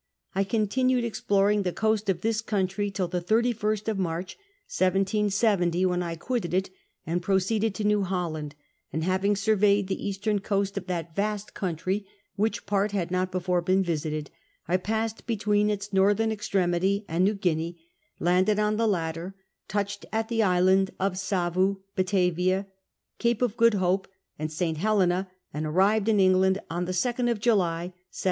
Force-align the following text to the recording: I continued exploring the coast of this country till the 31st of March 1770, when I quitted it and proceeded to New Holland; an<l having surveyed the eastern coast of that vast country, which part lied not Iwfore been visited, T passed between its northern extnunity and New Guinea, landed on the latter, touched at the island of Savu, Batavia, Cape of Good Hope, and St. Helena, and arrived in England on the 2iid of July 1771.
I 0.33 0.43
continued 0.43 1.03
exploring 1.03 1.61
the 1.61 1.71
coast 1.71 2.09
of 2.09 2.21
this 2.21 2.41
country 2.41 2.89
till 2.89 3.07
the 3.07 3.21
31st 3.21 3.87
of 3.87 3.99
March 3.99 4.35
1770, 4.65 5.85
when 5.85 6.01
I 6.01 6.15
quitted 6.15 6.55
it 6.55 6.71
and 7.05 7.21
proceeded 7.21 7.75
to 7.75 7.83
New 7.83 8.01
Holland; 8.01 8.55
an<l 8.91 9.03
having 9.03 9.35
surveyed 9.35 9.87
the 9.87 10.03
eastern 10.03 10.39
coast 10.39 10.75
of 10.75 10.87
that 10.87 11.15
vast 11.15 11.53
country, 11.53 12.07
which 12.35 12.65
part 12.65 12.95
lied 12.95 13.11
not 13.11 13.31
Iwfore 13.31 13.63
been 13.63 13.83
visited, 13.83 14.31
T 14.67 14.77
passed 14.79 15.27
between 15.27 15.69
its 15.69 15.93
northern 15.93 16.31
extnunity 16.31 17.05
and 17.07 17.23
New 17.23 17.35
Guinea, 17.35 17.79
landed 18.19 18.57
on 18.57 18.77
the 18.77 18.87
latter, 18.87 19.35
touched 19.67 20.07
at 20.11 20.29
the 20.29 20.41
island 20.41 20.89
of 20.99 21.15
Savu, 21.19 21.81
Batavia, 21.95 22.65
Cape 23.19 23.43
of 23.43 23.55
Good 23.55 23.75
Hope, 23.75 24.07
and 24.39 24.51
St. 24.51 24.79
Helena, 24.79 25.29
and 25.53 25.67
arrived 25.67 26.09
in 26.09 26.19
England 26.19 26.59
on 26.71 26.85
the 26.85 26.91
2iid 26.91 27.29
of 27.29 27.39
July 27.39 27.93
1771. 28.09 28.13